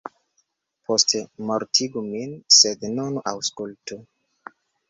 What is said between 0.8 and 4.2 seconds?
Poste mortigu min, sed nun aŭskultu.